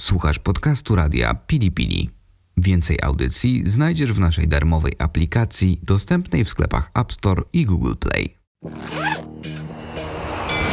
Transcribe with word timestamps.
Słuchasz 0.00 0.38
podcastu 0.38 0.94
radia 0.94 1.34
Pili 1.34 1.72
Pili. 1.72 2.10
Więcej 2.56 2.98
audycji 3.02 3.62
znajdziesz 3.70 4.12
w 4.12 4.20
naszej 4.20 4.48
darmowej 4.48 4.92
aplikacji 4.98 5.80
dostępnej 5.82 6.44
w 6.44 6.48
sklepach 6.48 6.90
App 6.94 7.12
Store 7.12 7.42
i 7.52 7.64
Google 7.64 7.94
Play. 7.94 8.36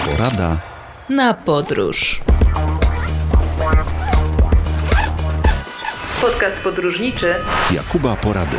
Porada 0.06 0.58
na 1.10 1.34
podróż. 1.34 2.22
Podcast 6.22 6.64
podróżniczy 6.64 7.36
Jakuba 7.72 8.16
Porady. 8.16 8.58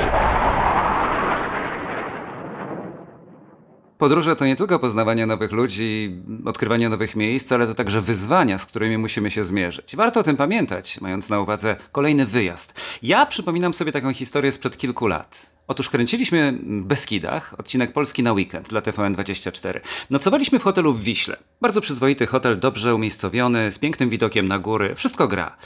Podróże 4.05 4.37
to 4.37 4.47
nie 4.47 4.57
tylko 4.57 4.79
poznawanie 4.79 5.27
nowych 5.27 5.53
ludzi, 5.53 6.17
odkrywanie 6.45 6.89
nowych 6.89 7.17
miejsc, 7.17 7.53
ale 7.53 7.67
to 7.67 7.75
także 7.75 8.01
wyzwania, 8.01 8.59
z 8.59 8.67
którymi 8.67 8.99
musimy 8.99 9.31
się 9.31 9.45
zmierzyć. 9.45 9.97
Warto 9.97 10.21
o 10.21 10.23
tym 10.23 10.37
pamiętać, 10.37 11.01
mając 11.01 11.31
na 11.31 11.41
uwadze 11.41 11.77
kolejny 11.93 12.27
wyjazd. 12.27 12.81
Ja 13.03 13.27
przypominam 13.27 13.75
sobie 13.75 13.93
taką 13.93 14.13
historię 14.13 14.53
sprzed 14.53 14.77
kilku 14.77 15.07
lat. 15.07 15.51
Otóż 15.69 15.91
kręciliśmy 15.91 16.59
Beskidach, 16.63 17.55
odcinek 17.59 17.93
Polski 17.93 18.23
na 18.23 18.33
weekend 18.33 18.69
dla 18.69 18.81
TVN24. 18.81 19.81
Nocowaliśmy 20.11 20.59
w 20.59 20.63
hotelu 20.63 20.93
w 20.93 21.03
Wiśle. 21.03 21.37
Bardzo 21.61 21.81
przyzwoity 21.81 22.27
hotel, 22.27 22.59
dobrze 22.59 22.95
umiejscowiony, 22.95 23.73
z 23.73 23.79
pięknym 23.79 24.11
widokiem 24.11 24.49
na 24.49 24.59
góry, 24.59 24.95
wszystko 24.95 25.29
gra. 25.29 25.57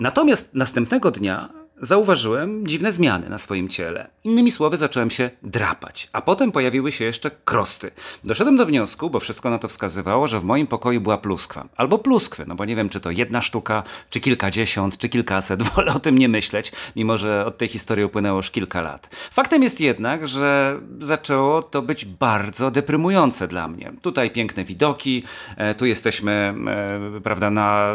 Natomiast 0.00 0.54
następnego 0.54 1.10
dnia 1.10 1.63
zauważyłem 1.80 2.66
dziwne 2.66 2.92
zmiany 2.92 3.28
na 3.28 3.38
swoim 3.38 3.68
ciele. 3.68 4.08
Innymi 4.24 4.50
słowy, 4.50 4.76
zacząłem 4.76 5.10
się 5.10 5.30
drapać, 5.42 6.08
a 6.12 6.22
potem 6.22 6.52
pojawiły 6.52 6.92
się 6.92 7.04
jeszcze 7.04 7.30
krosty. 7.44 7.90
Doszedłem 8.24 8.56
do 8.56 8.66
wniosku, 8.66 9.10
bo 9.10 9.20
wszystko 9.20 9.50
na 9.50 9.58
to 9.58 9.68
wskazywało, 9.68 10.28
że 10.28 10.40
w 10.40 10.44
moim 10.44 10.66
pokoju 10.66 11.00
była 11.00 11.16
pluskwa. 11.16 11.64
Albo 11.76 11.98
pluskwy, 11.98 12.44
no 12.46 12.54
bo 12.54 12.64
nie 12.64 12.76
wiem, 12.76 12.88
czy 12.88 13.00
to 13.00 13.10
jedna 13.10 13.40
sztuka, 13.40 13.82
czy 14.10 14.20
kilkadziesiąt, 14.20 14.98
czy 14.98 15.08
kilkaset. 15.08 15.62
Wolę 15.74 15.94
o 15.94 16.00
tym 16.00 16.18
nie 16.18 16.28
myśleć, 16.28 16.72
mimo 16.96 17.18
że 17.18 17.46
od 17.46 17.58
tej 17.58 17.68
historii 17.68 18.04
upłynęło 18.04 18.36
już 18.36 18.50
kilka 18.50 18.82
lat. 18.82 19.10
Faktem 19.30 19.62
jest 19.62 19.80
jednak, 19.80 20.28
że 20.28 20.78
zaczęło 20.98 21.62
to 21.62 21.82
być 21.82 22.04
bardzo 22.04 22.70
deprymujące 22.70 23.48
dla 23.48 23.68
mnie. 23.68 23.92
Tutaj 24.02 24.30
piękne 24.30 24.64
widoki, 24.64 25.22
e, 25.56 25.74
tu 25.74 25.86
jesteśmy, 25.86 26.54
e, 27.16 27.20
prawda, 27.20 27.50
na 27.50 27.94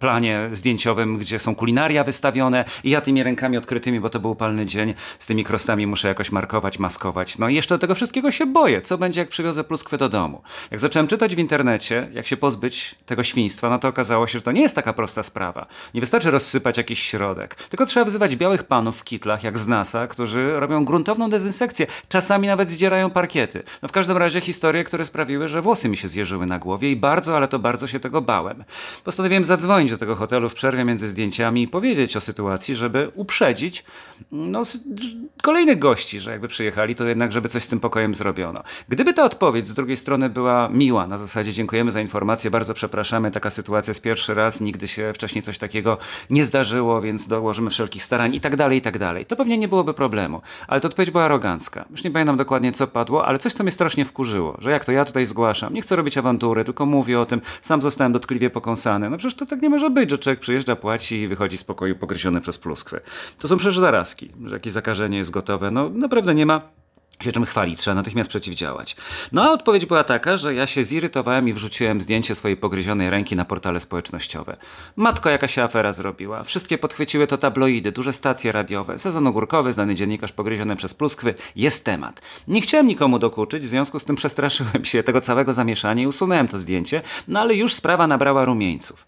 planie 0.00 0.48
zdjęciowym, 0.52 1.18
gdzie 1.18 1.38
są 1.38 1.54
kulinaria 1.54 2.04
wystawione 2.04 2.64
i 2.84 2.90
ja 2.90 3.00
tymi 3.16 3.24
rękami 3.24 3.56
odkrytymi, 3.56 4.00
bo 4.00 4.08
to 4.08 4.20
był 4.20 4.30
upalny 4.30 4.66
dzień, 4.66 4.94
z 5.18 5.26
tymi 5.26 5.44
krostami 5.44 5.86
muszę 5.86 6.08
jakoś 6.08 6.32
markować, 6.32 6.78
maskować. 6.78 7.38
No 7.38 7.48
i 7.48 7.54
jeszcze 7.54 7.74
do 7.74 7.78
tego 7.78 7.94
wszystkiego 7.94 8.30
się 8.30 8.46
boję. 8.46 8.82
Co 8.82 8.98
będzie, 8.98 9.20
jak 9.20 9.28
przywiozę 9.28 9.64
pluskwę 9.64 9.98
do 9.98 10.08
domu? 10.08 10.42
Jak 10.70 10.80
zacząłem 10.80 11.06
czytać 11.06 11.36
w 11.36 11.38
internecie, 11.38 12.08
jak 12.12 12.26
się 12.26 12.36
pozbyć 12.36 12.94
tego 13.06 13.22
świństwa, 13.22 13.70
no 13.70 13.78
to 13.78 13.88
okazało 13.88 14.26
się, 14.26 14.38
że 14.38 14.42
to 14.42 14.52
nie 14.52 14.60
jest 14.60 14.74
taka 14.74 14.92
prosta 14.92 15.22
sprawa. 15.22 15.66
Nie 15.94 16.00
wystarczy 16.00 16.30
rozsypać 16.30 16.76
jakiś 16.76 17.02
środek, 17.02 17.54
tylko 17.54 17.86
trzeba 17.86 18.06
wzywać 18.06 18.36
białych 18.36 18.64
panów 18.64 18.98
w 18.98 19.04
kitlach, 19.04 19.44
jak 19.44 19.58
z 19.58 19.68
NASA, 19.68 20.06
którzy 20.06 20.60
robią 20.60 20.84
gruntowną 20.84 21.30
dezynsekcję. 21.30 21.86
Czasami 22.08 22.48
nawet 22.48 22.70
zdzierają 22.70 23.10
parkiety. 23.10 23.62
No 23.82 23.88
w 23.88 23.92
każdym 23.92 24.16
razie 24.16 24.40
historie, 24.40 24.84
które 24.84 25.04
sprawiły, 25.04 25.48
że 25.48 25.62
włosy 25.62 25.88
mi 25.88 25.96
się 25.96 26.08
zjeżyły 26.08 26.46
na 26.46 26.58
głowie 26.58 26.90
i 26.90 26.96
bardzo, 26.96 27.36
ale 27.36 27.48
to 27.48 27.58
bardzo 27.58 27.86
się 27.86 28.00
tego 28.00 28.20
bałem. 28.20 28.64
Postanowiłem 29.04 29.44
zadzwonić 29.44 29.90
do 29.90 29.98
tego 29.98 30.14
hotelu 30.14 30.48
w 30.48 30.54
przerwie 30.54 30.84
między 30.84 31.08
zdjęciami 31.08 31.62
i 31.62 31.68
powiedzieć 31.68 32.16
o 32.16 32.20
sytuacji, 32.20 32.74
żeby 32.74 33.05
uprzedzić 33.14 33.84
no, 34.32 34.62
kolejnych 35.42 35.78
gości, 35.78 36.20
że 36.20 36.30
jakby 36.30 36.48
przyjechali, 36.48 36.94
to 36.94 37.06
jednak, 37.06 37.32
żeby 37.32 37.48
coś 37.48 37.62
z 37.62 37.68
tym 37.68 37.80
pokojem 37.80 38.14
zrobiono. 38.14 38.62
Gdyby 38.88 39.14
ta 39.14 39.24
odpowiedź 39.24 39.68
z 39.68 39.74
drugiej 39.74 39.96
strony 39.96 40.30
była 40.30 40.68
miła, 40.68 41.06
na 41.06 41.18
zasadzie 41.18 41.52
dziękujemy 41.52 41.90
za 41.90 42.00
informację, 42.00 42.50
bardzo 42.50 42.74
przepraszamy, 42.74 43.30
taka 43.30 43.50
sytuacja 43.50 43.90
jest 43.90 44.02
pierwszy 44.02 44.34
raz, 44.34 44.60
nigdy 44.60 44.88
się 44.88 45.12
wcześniej 45.14 45.42
coś 45.42 45.58
takiego 45.58 45.98
nie 46.30 46.44
zdarzyło, 46.44 47.00
więc 47.00 47.28
dołożymy 47.28 47.70
wszelkich 47.70 48.02
starań 48.02 48.34
i 48.34 48.40
tak 48.40 48.56
dalej, 48.56 48.78
i 48.78 48.82
tak 48.82 48.98
dalej. 48.98 49.26
To 49.26 49.36
pewnie 49.36 49.58
nie 49.58 49.68
byłoby 49.68 49.94
problemu. 49.94 50.40
Ale 50.68 50.80
ta 50.80 50.88
odpowiedź 50.88 51.10
była 51.10 51.24
arogancka. 51.24 51.84
Już 51.90 52.04
nie 52.04 52.10
pamiętam 52.10 52.36
dokładnie, 52.36 52.72
co 52.72 52.86
padło, 52.86 53.26
ale 53.26 53.38
coś, 53.38 53.52
co 53.52 53.62
mnie 53.62 53.72
strasznie 53.72 54.04
wkurzyło, 54.04 54.56
że 54.58 54.70
jak 54.70 54.84
to 54.84 54.92
ja 54.92 55.04
tutaj 55.04 55.26
zgłaszam, 55.26 55.74
nie 55.74 55.82
chcę 55.82 55.96
robić 55.96 56.18
awantury, 56.18 56.64
tylko 56.64 56.86
mówię 56.86 57.20
o 57.20 57.26
tym, 57.26 57.40
sam 57.62 57.82
zostałem 57.82 58.12
dotkliwie 58.12 58.50
pokąsany. 58.50 59.10
No 59.10 59.16
przecież 59.16 59.34
to 59.34 59.46
tak 59.46 59.62
nie 59.62 59.70
może 59.70 59.90
być, 59.90 60.10
że 60.10 60.18
człowiek 60.18 60.40
przyjeżdża, 60.40 60.76
płaci 60.76 61.16
i 61.16 61.28
wychodzi 61.28 61.56
z 61.56 61.64
pokoju 61.64 61.96
pogryziony 61.96 62.40
przez 62.40 62.58
To 63.38 63.48
są 63.48 63.56
przecież 63.56 63.78
zarazki, 63.78 64.32
że 64.44 64.56
jakieś 64.56 64.72
zakażenie 64.72 65.18
jest 65.18 65.30
gotowe. 65.30 65.70
No 65.70 65.88
naprawdę 65.88 66.34
nie 66.34 66.46
ma 66.46 66.76
się 67.22 67.32
czym 67.32 67.44
chwalić, 67.44 67.78
trzeba 67.78 67.94
natychmiast 67.94 68.30
przeciwdziałać. 68.30 68.96
No 69.32 69.42
a 69.42 69.52
odpowiedź 69.52 69.86
była 69.86 70.04
taka, 70.04 70.36
że 70.36 70.54
ja 70.54 70.66
się 70.66 70.84
zirytowałem 70.84 71.48
i 71.48 71.52
wrzuciłem 71.52 72.00
zdjęcie 72.00 72.34
swojej 72.34 72.56
pogryzionej 72.56 73.10
ręki 73.10 73.36
na 73.36 73.44
portale 73.44 73.80
społecznościowe. 73.80 74.56
Matko, 74.96 75.30
jaka 75.30 75.48
się 75.48 75.62
afera 75.62 75.92
zrobiła. 75.92 76.44
Wszystkie 76.44 76.78
podchwyciły 76.78 77.26
to 77.26 77.38
tabloidy, 77.38 77.92
duże 77.92 78.12
stacje 78.12 78.52
radiowe, 78.52 78.98
sezon 78.98 79.26
ogórkowy, 79.26 79.72
znany 79.72 79.94
dziennikarz 79.94 80.32
pogryziony 80.32 80.76
przez 80.76 80.94
pluskwy, 80.94 81.34
jest 81.56 81.84
temat. 81.84 82.22
Nie 82.48 82.60
chciałem 82.60 82.86
nikomu 82.86 83.18
dokuczyć, 83.18 83.62
w 83.62 83.66
związku 83.66 83.98
z 83.98 84.04
tym 84.04 84.16
przestraszyłem 84.16 84.84
się 84.84 85.02
tego 85.02 85.20
całego 85.20 85.52
zamieszania 85.52 86.02
i 86.02 86.06
usunąłem 86.06 86.48
to 86.48 86.58
zdjęcie, 86.58 87.02
no 87.28 87.40
ale 87.40 87.54
już 87.54 87.74
sprawa 87.74 88.06
nabrała 88.06 88.44
rumieńców. 88.44 89.06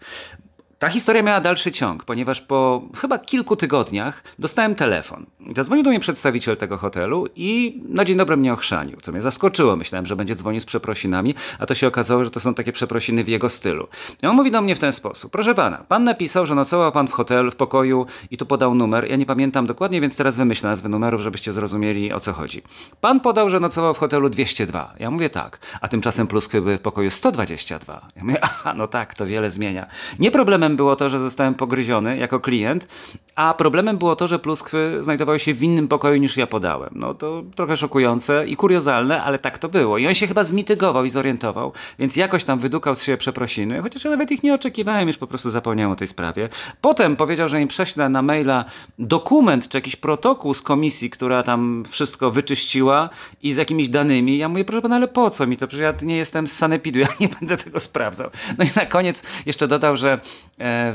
Ta 0.79 0.89
historia 0.89 1.23
miała 1.23 1.41
dalszy 1.41 1.71
ciąg, 1.71 2.03
ponieważ 2.03 2.41
po 2.41 2.81
chyba 3.01 3.19
kilku 3.19 3.55
tygodniach 3.55 4.23
dostałem 4.39 4.75
telefon. 4.75 5.25
Zadzwonił 5.55 5.83
do 5.83 5.89
mnie 5.89 5.99
przedstawiciel 5.99 6.57
tego 6.57 6.77
hotelu 6.77 7.27
i 7.35 7.81
na 7.89 8.05
dzień 8.05 8.17
dobry 8.17 8.37
mnie 8.37 8.53
ochrzanił, 8.53 8.97
co 9.01 9.11
mnie 9.11 9.21
zaskoczyło. 9.21 9.75
Myślałem, 9.75 10.05
że 10.05 10.15
będzie 10.15 10.35
dzwonił 10.35 10.61
z 10.61 10.65
przeprosinami, 10.65 11.35
a 11.59 11.65
to 11.65 11.73
się 11.73 11.87
okazało, 11.87 12.23
że 12.23 12.31
to 12.31 12.39
są 12.39 12.53
takie 12.53 12.71
przeprosiny 12.71 13.23
w 13.23 13.27
jego 13.27 13.49
stylu. 13.49 13.87
I 14.23 14.27
on 14.27 14.35
mówi 14.35 14.51
do 14.51 14.61
mnie 14.61 14.75
w 14.75 14.79
ten 14.79 14.91
sposób. 14.91 15.31
Proszę 15.31 15.55
pana, 15.55 15.77
pan 15.87 16.03
napisał, 16.03 16.45
że 16.45 16.55
nocował 16.55 16.91
pan 16.91 17.07
w 17.07 17.11
hotelu, 17.11 17.51
w 17.51 17.55
pokoju 17.55 18.05
i 18.31 18.37
tu 18.37 18.45
podał 18.45 18.75
numer. 18.75 19.09
Ja 19.09 19.15
nie 19.15 19.25
pamiętam 19.25 19.65
dokładnie, 19.65 20.01
więc 20.01 20.17
teraz 20.17 20.37
wymyślę 20.37 20.69
nazwy 20.69 20.89
numerów, 20.89 21.21
żebyście 21.21 21.53
zrozumieli 21.53 22.13
o 22.13 22.19
co 22.19 22.33
chodzi. 22.33 22.61
Pan 23.01 23.19
podał, 23.19 23.49
że 23.49 23.59
nocował 23.59 23.93
w 23.93 23.97
hotelu 23.97 24.29
202. 24.29 24.93
Ja 24.99 25.11
mówię 25.11 25.29
tak, 25.29 25.59
a 25.81 25.87
tymczasem 25.87 26.27
pluskwy 26.27 26.61
były 26.61 26.77
w 26.77 26.81
pokoju 26.81 27.09
122. 27.09 28.07
Ja 28.15 28.23
mówię, 28.23 28.39
aha, 28.41 28.73
no 28.77 28.87
tak, 28.87 29.15
to 29.15 29.25
wiele 29.25 29.49
zmienia. 29.49 29.87
Nie 30.19 30.31
problemem 30.31 30.68
problemem 30.69 30.77
było 30.77 30.95
to, 30.95 31.09
że 31.09 31.19
zostałem 31.19 31.55
pogryziony 31.55 32.17
jako 32.17 32.39
klient, 32.39 32.87
a 33.35 33.53
problemem 33.53 33.97
było 33.97 34.15
to, 34.15 34.27
że 34.27 34.39
pluskwy 34.39 34.97
znajdowały 34.99 35.39
się 35.39 35.53
w 35.53 35.63
innym 35.63 35.87
pokoju 35.87 36.17
niż 36.17 36.37
ja 36.37 36.47
podałem. 36.47 36.89
No 36.95 37.13
to 37.13 37.43
trochę 37.55 37.77
szokujące 37.77 38.47
i 38.47 38.55
kuriozalne, 38.55 39.23
ale 39.23 39.39
tak 39.39 39.57
to 39.57 39.69
było. 39.69 39.97
I 39.97 40.07
on 40.07 40.13
się 40.13 40.27
chyba 40.27 40.43
zmitygował 40.43 41.05
i 41.05 41.09
zorientował, 41.09 41.73
więc 41.99 42.15
jakoś 42.15 42.43
tam 42.43 42.59
wydukał 42.59 42.95
z 42.95 43.03
siebie 43.03 43.17
przeprosiny, 43.17 43.81
chociaż 43.81 44.03
ja 44.03 44.11
nawet 44.11 44.31
ich 44.31 44.43
nie 44.43 44.53
oczekiwałem, 44.53 45.07
już 45.07 45.17
po 45.17 45.27
prostu 45.27 45.49
zapomniałem 45.49 45.91
o 45.91 45.95
tej 45.95 46.07
sprawie. 46.07 46.49
Potem 46.81 47.15
powiedział, 47.15 47.47
że 47.47 47.61
im 47.61 47.67
prześlę 47.67 48.09
na 48.09 48.21
maila 48.21 48.65
dokument 48.99 49.69
czy 49.69 49.77
jakiś 49.77 49.95
protokół 49.95 50.53
z 50.53 50.61
komisji, 50.61 51.09
która 51.09 51.43
tam 51.43 51.83
wszystko 51.89 52.31
wyczyściła 52.31 53.09
i 53.43 53.53
z 53.53 53.57
jakimiś 53.57 53.89
danymi. 53.89 54.37
Ja 54.37 54.49
mówię, 54.49 54.65
proszę 54.65 54.81
pana, 54.81 54.95
ale 54.95 55.07
po 55.07 55.29
co 55.29 55.47
mi 55.47 55.57
to? 55.57 55.67
Przecież 55.67 55.83
ja 55.83 55.93
nie 56.07 56.17
jestem 56.17 56.47
z 56.47 56.51
sanepidu, 56.51 56.99
ja 56.99 57.07
nie 57.19 57.29
będę 57.39 57.57
tego 57.57 57.79
sprawdzał. 57.79 58.29
No 58.57 58.65
i 58.65 58.67
na 58.75 58.85
koniec 58.85 59.23
jeszcze 59.45 59.67
dodał, 59.67 59.95
że 59.95 60.19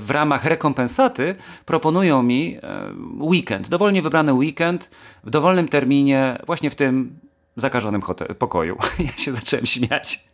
w 0.00 0.10
ramach 0.10 0.44
rekompensaty 0.44 1.34
proponują 1.64 2.22
mi 2.22 2.58
e, 2.62 2.90
weekend, 3.20 3.68
dowolnie 3.68 4.02
wybrany 4.02 4.32
weekend 4.32 4.90
w 5.24 5.30
dowolnym 5.30 5.68
terminie, 5.68 6.38
właśnie 6.46 6.70
w 6.70 6.76
tym 6.76 7.18
zakażonym 7.56 8.02
hotel, 8.02 8.34
pokoju. 8.34 8.78
Ja 9.06 9.16
się 9.16 9.32
zacząłem 9.32 9.66
śmiać. 9.66 10.24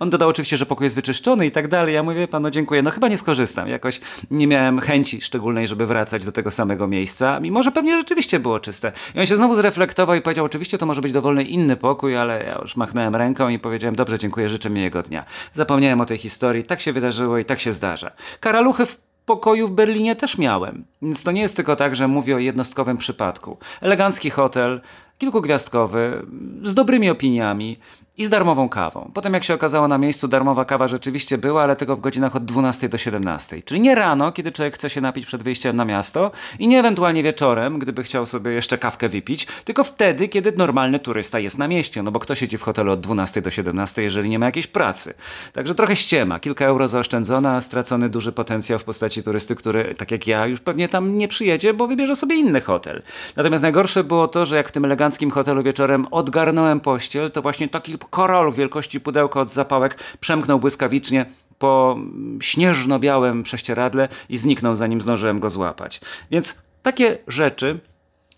On 0.00 0.10
dodał 0.10 0.28
oczywiście, 0.28 0.56
że 0.56 0.66
pokój 0.66 0.84
jest 0.84 0.96
wyczyszczony 0.96 1.46
i 1.46 1.50
tak 1.50 1.68
dalej. 1.68 1.94
Ja 1.94 2.02
mówię, 2.02 2.28
panu 2.28 2.50
dziękuję. 2.50 2.82
No 2.82 2.90
chyba 2.90 3.08
nie 3.08 3.16
skorzystam. 3.16 3.68
Jakoś 3.68 4.00
nie 4.30 4.46
miałem 4.46 4.80
chęci 4.80 5.20
szczególnej, 5.20 5.66
żeby 5.66 5.86
wracać 5.86 6.24
do 6.24 6.32
tego 6.32 6.50
samego 6.50 6.88
miejsca, 6.88 7.40
mimo 7.40 7.62
że 7.62 7.72
pewnie 7.72 7.98
rzeczywiście 7.98 8.40
było 8.40 8.60
czyste. 8.60 8.92
I 9.14 9.20
on 9.20 9.26
się 9.26 9.36
znowu 9.36 9.54
zreflektował 9.54 10.16
i 10.16 10.20
powiedział, 10.20 10.44
oczywiście 10.44 10.78
to 10.78 10.86
może 10.86 11.00
być 11.00 11.12
dowolny 11.12 11.44
inny 11.44 11.76
pokój, 11.76 12.16
ale 12.16 12.44
ja 12.44 12.58
już 12.62 12.76
machnąłem 12.76 13.16
ręką 13.16 13.48
i 13.48 13.58
powiedziałem, 13.58 13.96
dobrze, 13.96 14.18
dziękuję, 14.18 14.48
życzę 14.48 14.70
miłego 14.70 15.02
dnia. 15.02 15.24
Zapomniałem 15.52 16.00
o 16.00 16.06
tej 16.06 16.18
historii, 16.18 16.64
tak 16.64 16.80
się 16.80 16.92
wydarzyło 16.92 17.38
i 17.38 17.44
tak 17.44 17.60
się 17.60 17.72
zdarza. 17.72 18.10
Karaluchy 18.40 18.86
w 18.86 18.98
pokoju 19.28 19.68
w 19.68 19.70
Berlinie 19.70 20.16
też 20.16 20.38
miałem. 20.38 20.84
Więc 21.02 21.22
to 21.22 21.32
nie 21.32 21.40
jest 21.40 21.56
tylko 21.56 21.76
tak, 21.76 21.96
że 21.96 22.08
mówię 22.08 22.36
o 22.36 22.38
jednostkowym 22.38 22.96
przypadku. 22.96 23.56
Elegancki 23.80 24.30
hotel, 24.30 24.80
kilkugwiazdkowy, 25.18 26.26
z 26.62 26.74
dobrymi 26.74 27.10
opiniami 27.10 27.78
i 28.18 28.24
z 28.24 28.30
darmową 28.30 28.68
kawą. 28.68 29.10
Potem 29.14 29.34
jak 29.34 29.44
się 29.44 29.54
okazało 29.54 29.88
na 29.88 29.98
miejscu, 29.98 30.28
darmowa 30.28 30.64
kawa 30.64 30.88
rzeczywiście 30.88 31.38
była, 31.38 31.62
ale 31.62 31.76
tylko 31.76 31.96
w 31.96 32.00
godzinach 32.00 32.36
od 32.36 32.44
12 32.44 32.88
do 32.88 32.98
17. 32.98 33.62
Czyli 33.62 33.80
nie 33.80 33.94
rano, 33.94 34.32
kiedy 34.32 34.52
człowiek 34.52 34.74
chce 34.74 34.90
się 34.90 35.00
napić 35.00 35.26
przed 35.26 35.42
wyjściem 35.42 35.76
na 35.76 35.84
miasto 35.84 36.30
i 36.58 36.68
nie 36.68 36.80
ewentualnie 36.80 37.22
wieczorem, 37.22 37.78
gdyby 37.78 38.02
chciał 38.02 38.26
sobie 38.26 38.50
jeszcze 38.50 38.78
kawkę 38.78 39.08
wypić, 39.08 39.46
tylko 39.64 39.84
wtedy, 39.84 40.28
kiedy 40.28 40.52
normalny 40.52 40.98
turysta 40.98 41.38
jest 41.38 41.58
na 41.58 41.68
mieście, 41.68 42.02
no 42.02 42.10
bo 42.10 42.20
kto 42.20 42.34
siedzi 42.34 42.58
w 42.58 42.62
hotelu 42.62 42.92
od 42.92 43.00
12 43.00 43.42
do 43.42 43.50
17, 43.50 44.02
jeżeli 44.02 44.30
nie 44.30 44.38
ma 44.38 44.46
jakiejś 44.46 44.66
pracy. 44.66 45.14
Także 45.52 45.74
trochę 45.74 45.96
ściema, 45.96 46.40
kilka 46.40 46.64
euro 46.64 46.88
zaoszczędzone, 46.88 47.50
a 47.50 47.60
stracony 47.60 48.08
duży 48.08 48.32
potencjał 48.32 48.78
w 48.78 48.84
postaci 48.84 49.22
turysty, 49.22 49.56
który, 49.56 49.94
tak 49.94 50.10
jak 50.10 50.26
ja, 50.26 50.46
już 50.46 50.60
pewnie 50.60 50.88
tam 50.88 51.18
nie 51.18 51.28
przyjedzie, 51.28 51.74
bo 51.74 51.86
wybierze 51.86 52.16
sobie 52.16 52.36
inny 52.36 52.60
hotel. 52.60 53.02
Natomiast 53.36 53.62
najgorsze 53.62 54.04
było 54.04 54.28
to, 54.28 54.46
że 54.46 54.56
jak 54.56 54.68
w 54.68 54.72
tym 54.72 54.84
eleganckim 54.84 55.30
hotelu 55.30 55.62
wieczorem 55.62 56.06
odgarnąłem 56.10 56.80
pościel, 56.80 57.30
to 57.30 57.42
właśnie 57.42 57.68
taki 57.68 57.98
korol 58.10 58.52
wielkości 58.52 59.00
pudełka 59.00 59.40
od 59.40 59.52
zapałek 59.52 59.98
przemknął 60.20 60.58
błyskawicznie 60.58 61.26
po 61.58 61.96
śnieżno-białym 62.40 63.42
prześcieradle 63.42 64.08
i 64.28 64.36
zniknął, 64.36 64.74
zanim 64.74 65.00
zdążyłem 65.00 65.40
go 65.40 65.50
złapać. 65.50 66.00
Więc 66.30 66.62
takie 66.82 67.18
rzeczy 67.26 67.80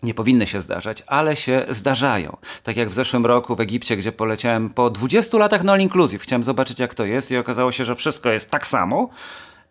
nie 0.03 0.13
powinny 0.13 0.47
się 0.47 0.61
zdarzać, 0.61 1.03
ale 1.07 1.35
się 1.35 1.65
zdarzają. 1.69 2.37
Tak 2.63 2.77
jak 2.77 2.89
w 2.89 2.93
zeszłym 2.93 3.25
roku 3.25 3.55
w 3.55 3.61
Egipcie, 3.61 3.97
gdzie 3.97 4.11
poleciałem 4.11 4.69
po 4.69 4.89
20 4.89 5.37
latach 5.37 5.65
all 5.65 5.79
inclusive. 5.79 6.23
Chciałem 6.23 6.43
zobaczyć, 6.43 6.79
jak 6.79 6.95
to 6.95 7.05
jest, 7.05 7.31
i 7.31 7.37
okazało 7.37 7.71
się, 7.71 7.85
że 7.85 7.95
wszystko 7.95 8.29
jest 8.29 8.51
tak 8.51 8.67
samo. 8.67 9.09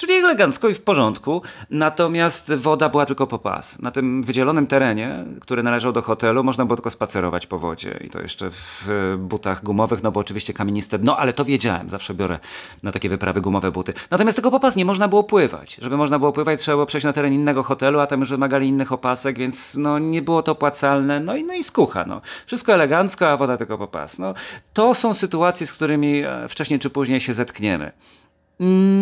Czyli 0.00 0.12
elegancko 0.12 0.68
i 0.68 0.74
w 0.74 0.80
porządku, 0.80 1.42
natomiast 1.70 2.54
woda 2.54 2.88
była 2.88 3.06
tylko 3.06 3.26
po 3.26 3.38
pas. 3.38 3.78
Na 3.78 3.90
tym 3.90 4.22
wydzielonym 4.22 4.66
terenie, 4.66 5.24
który 5.40 5.62
należał 5.62 5.92
do 5.92 6.02
hotelu, 6.02 6.44
można 6.44 6.64
było 6.64 6.76
tylko 6.76 6.90
spacerować 6.90 7.46
po 7.46 7.58
wodzie 7.58 8.00
i 8.04 8.10
to 8.10 8.20
jeszcze 8.20 8.50
w 8.50 9.16
butach 9.18 9.64
gumowych, 9.64 10.02
no 10.02 10.12
bo 10.12 10.20
oczywiście 10.20 10.52
kamieniste 10.52 10.98
dno, 10.98 11.18
ale 11.18 11.32
to 11.32 11.44
wiedziałem, 11.44 11.90
zawsze 11.90 12.14
biorę 12.14 12.38
na 12.82 12.92
takie 12.92 13.08
wyprawy 13.08 13.40
gumowe 13.40 13.70
buty. 13.70 13.92
Natomiast 14.10 14.36
tego 14.36 14.50
po 14.50 14.60
pas 14.60 14.76
nie 14.76 14.84
można 14.84 15.08
było 15.08 15.24
pływać. 15.24 15.76
Żeby 15.82 15.96
można 15.96 16.18
było 16.18 16.32
pływać, 16.32 16.60
trzeba 16.60 16.76
było 16.76 16.86
przejść 16.86 17.04
na 17.04 17.12
teren 17.12 17.32
innego 17.32 17.62
hotelu, 17.62 18.00
a 18.00 18.06
tam 18.06 18.20
już 18.20 18.30
wymagali 18.30 18.68
innych 18.68 18.92
opasek, 18.92 19.38
więc 19.38 19.76
no 19.76 19.98
nie 19.98 20.22
było 20.22 20.42
to 20.42 20.52
opłacalne, 20.52 21.20
no 21.20 21.36
i, 21.36 21.44
no 21.44 21.54
i 21.54 21.62
skucha. 21.62 22.04
No. 22.06 22.20
Wszystko 22.46 22.74
elegancko, 22.74 23.30
a 23.30 23.36
woda 23.36 23.56
tylko 23.56 23.78
po 23.78 23.86
pas. 23.86 24.18
No, 24.18 24.34
to 24.72 24.94
są 24.94 25.14
sytuacje, 25.14 25.66
z 25.66 25.72
którymi 25.72 26.22
e, 26.24 26.48
wcześniej 26.48 26.80
czy 26.80 26.90
później 26.90 27.20
się 27.20 27.34
zetkniemy. 27.34 27.92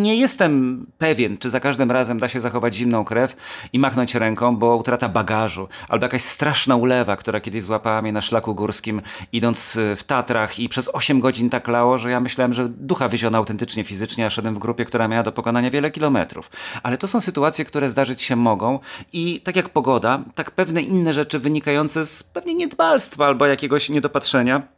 Nie 0.03 0.17
jestem 0.17 0.87
pewien, 0.99 1.39
czy 1.39 1.51
za 1.51 1.61
każdym 1.61 1.91
razem 1.91 2.19
da 2.19 2.29
się 2.29 2.41
zachować 2.41 2.75
zimną 2.75 3.05
krew 3.05 3.37
i 3.73 3.79
machnąć 3.79 4.15
ręką, 4.15 4.57
bo 4.57 4.77
utrata 4.77 5.09
bagażu 5.09 5.69
albo 5.89 6.05
jakaś 6.05 6.23
straszna 6.23 6.77
ulewa, 6.77 7.17
która 7.17 7.41
kiedyś 7.41 7.63
złapała 7.63 8.03
mnie 8.03 8.13
na 8.13 8.21
szlaku 8.21 8.55
górskim, 8.55 9.03
idąc 9.33 9.77
y, 9.77 9.97
w 9.97 10.05
Tatrach 10.05 10.59
i 10.59 10.69
przez 10.69 10.91
8 10.93 11.21
godzin 11.21 11.51
tak 11.51 11.69
lało, 11.69 11.99
że 11.99 12.11
ja 12.11 12.21
myślałem, 12.21 12.53
że 12.53 12.69
ducha 12.69 13.09
wyziono 13.09 13.39
autentycznie 13.39 13.85
fizycznie, 13.85 14.27
a 14.27 14.31
szedłem 14.31 14.55
w 14.55 14.59
grupie, 14.59 14.85
która 14.85 15.09
miała 15.09 15.23
do 15.23 15.33
pokonania 15.33 15.71
wiele 15.71 15.91
kilometrów. 15.91 16.51
Ale 16.83 16.99
to 16.99 17.07
są 17.07 17.21
sytuacje, 17.21 17.65
które 17.65 17.89
zdarzyć 17.89 18.23
się 18.23 18.37
mogą 18.37 18.79
i 19.13 19.41
tak 19.41 19.57
jak 19.57 19.69
pogoda, 19.69 20.25
tak 20.35 20.51
pewne 20.51 20.83
inne 20.83 21.13
rzeczy 21.13 21.39
wynikające 21.39 22.07
z 22.07 22.23
pewnie 22.23 22.55
niedbalstwa 22.55 23.27
albo 23.27 23.47
jakiegoś 23.47 23.89
niedopatrzenia 23.89 24.78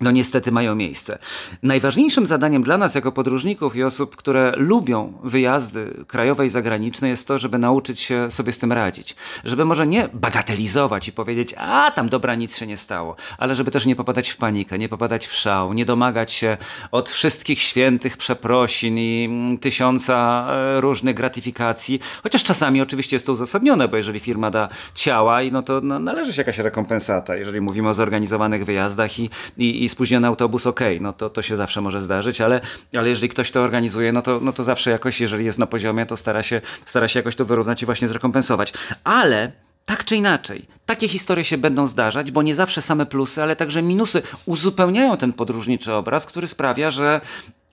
no 0.00 0.10
niestety 0.10 0.52
mają 0.52 0.74
miejsce. 0.74 1.18
Najważniejszym 1.62 2.26
zadaniem 2.26 2.62
dla 2.62 2.78
nas 2.78 2.94
jako 2.94 3.12
podróżników 3.12 3.76
i 3.76 3.82
osób, 3.82 4.16
które 4.16 4.52
lubią 4.56 5.12
wyjazdy 5.24 6.04
krajowe 6.06 6.46
i 6.46 6.48
zagraniczne 6.48 7.08
jest 7.08 7.28
to, 7.28 7.38
żeby 7.38 7.58
nauczyć 7.58 8.00
się 8.00 8.30
sobie 8.30 8.52
z 8.52 8.58
tym 8.58 8.72
radzić. 8.72 9.16
Żeby 9.44 9.64
może 9.64 9.86
nie 9.86 10.08
bagatelizować 10.12 11.08
i 11.08 11.12
powiedzieć, 11.12 11.54
a 11.58 11.90
tam 11.90 12.08
dobra, 12.08 12.34
nic 12.34 12.56
się 12.56 12.66
nie 12.66 12.76
stało, 12.76 13.16
ale 13.38 13.54
żeby 13.54 13.70
też 13.70 13.86
nie 13.86 13.96
popadać 13.96 14.30
w 14.30 14.36
panikę, 14.36 14.78
nie 14.78 14.88
popadać 14.88 15.26
w 15.26 15.34
szał, 15.34 15.72
nie 15.72 15.84
domagać 15.84 16.32
się 16.32 16.56
od 16.90 17.10
wszystkich 17.10 17.62
świętych 17.62 18.16
przeprosin 18.16 18.98
i 18.98 19.24
mm, 19.30 19.58
tysiąca 19.58 20.46
e, 20.50 20.80
różnych 20.80 21.14
gratyfikacji, 21.14 22.00
chociaż 22.22 22.44
czasami 22.44 22.82
oczywiście 22.82 23.16
jest 23.16 23.26
to 23.26 23.32
uzasadnione, 23.32 23.88
bo 23.88 23.96
jeżeli 23.96 24.20
firma 24.20 24.50
da 24.50 24.68
ciała, 24.94 25.38
no 25.52 25.62
to 25.62 25.80
no, 25.80 25.98
należy 25.98 26.32
się 26.32 26.40
jakaś 26.40 26.58
rekompensata, 26.58 27.36
jeżeli 27.36 27.60
mówimy 27.60 27.88
o 27.88 27.94
zorganizowanych 27.94 28.64
wyjazdach 28.64 29.18
i, 29.18 29.30
i, 29.58 29.84
i 29.84 29.88
spóźniony 29.90 30.26
autobus, 30.26 30.66
okej, 30.66 30.96
okay, 30.96 31.02
no 31.02 31.12
to, 31.12 31.30
to 31.30 31.42
się 31.42 31.56
zawsze 31.56 31.80
może 31.80 32.00
zdarzyć, 32.00 32.40
ale, 32.40 32.60
ale 32.96 33.08
jeżeli 33.08 33.28
ktoś 33.28 33.50
to 33.50 33.62
organizuje, 33.62 34.12
no 34.12 34.22
to, 34.22 34.40
no 34.42 34.52
to 34.52 34.64
zawsze 34.64 34.90
jakoś, 34.90 35.20
jeżeli 35.20 35.44
jest 35.44 35.58
na 35.58 35.66
poziomie, 35.66 36.06
to 36.06 36.16
stara 36.16 36.42
się, 36.42 36.60
stara 36.84 37.08
się 37.08 37.18
jakoś 37.18 37.36
to 37.36 37.44
wyrównać 37.44 37.82
i 37.82 37.86
właśnie 37.86 38.08
zrekompensować. 38.08 38.72
Ale 39.04 39.52
tak 39.86 40.04
czy 40.04 40.16
inaczej, 40.16 40.66
takie 40.86 41.08
historie 41.08 41.44
się 41.44 41.58
będą 41.58 41.86
zdarzać, 41.86 42.30
bo 42.30 42.42
nie 42.42 42.54
zawsze 42.54 42.82
same 42.82 43.06
plusy, 43.06 43.42
ale 43.42 43.56
także 43.56 43.82
minusy 43.82 44.22
uzupełniają 44.46 45.16
ten 45.16 45.32
podróżniczy 45.32 45.92
obraz, 45.92 46.26
który 46.26 46.46
sprawia, 46.46 46.90
że 46.90 47.20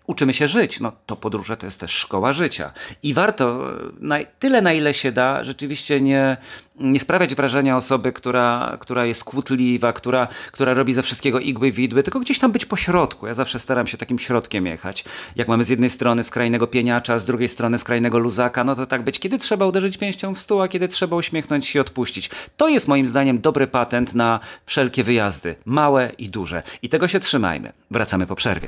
uczymy 0.07 0.33
się 0.33 0.47
żyć. 0.47 0.79
No 0.79 0.91
to 1.05 1.15
podróże 1.15 1.57
to 1.57 1.67
jest 1.67 1.79
też 1.79 1.91
szkoła 1.91 2.33
życia. 2.33 2.71
I 3.03 3.13
warto 3.13 3.71
na, 3.99 4.17
tyle, 4.39 4.61
na 4.61 4.73
ile 4.73 4.93
się 4.93 5.11
da, 5.11 5.43
rzeczywiście 5.43 6.01
nie, 6.01 6.37
nie 6.79 6.99
sprawiać 6.99 7.35
wrażenia 7.35 7.77
osoby, 7.77 8.13
która, 8.13 8.77
która 8.79 9.05
jest 9.05 9.23
kłótliwa, 9.23 9.93
która, 9.93 10.27
która 10.51 10.73
robi 10.73 10.93
ze 10.93 11.01
wszystkiego 11.01 11.39
igły 11.39 11.71
widły, 11.71 12.03
tylko 12.03 12.19
gdzieś 12.19 12.39
tam 12.39 12.51
być 12.51 12.65
po 12.65 12.75
środku. 12.75 13.27
Ja 13.27 13.33
zawsze 13.33 13.59
staram 13.59 13.87
się 13.87 13.97
takim 13.97 14.19
środkiem 14.19 14.65
jechać. 14.65 15.05
Jak 15.35 15.47
mamy 15.47 15.63
z 15.63 15.69
jednej 15.69 15.89
strony 15.89 16.23
skrajnego 16.23 16.67
pieniacza, 16.67 17.19
z 17.19 17.25
drugiej 17.25 17.47
strony 17.47 17.77
skrajnego 17.77 18.19
luzaka, 18.19 18.63
no 18.63 18.75
to 18.75 18.85
tak 18.85 19.03
być, 19.03 19.19
kiedy 19.19 19.37
trzeba 19.37 19.65
uderzyć 19.65 19.97
pięścią 19.97 20.35
w 20.35 20.39
stół, 20.39 20.61
a 20.61 20.67
kiedy 20.67 20.87
trzeba 20.87 21.15
uśmiechnąć 21.15 21.67
się 21.67 21.79
i 21.79 21.81
odpuścić. 21.81 22.29
To 22.57 22.67
jest 22.67 22.87
moim 22.87 23.07
zdaniem 23.07 23.41
dobry 23.41 23.67
patent 23.67 24.15
na 24.15 24.39
wszelkie 24.65 25.03
wyjazdy, 25.03 25.55
małe 25.65 26.11
i 26.17 26.29
duże. 26.29 26.63
I 26.81 26.89
tego 26.89 27.07
się 27.07 27.19
trzymajmy. 27.19 27.73
Wracamy 27.91 28.27
po 28.27 28.35
przerwie. 28.35 28.67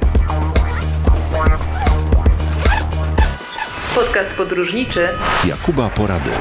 Podcast 3.96 4.38
podróżniczy 4.38 5.08
Jakuba 5.46 5.90
Porady. 5.90 6.32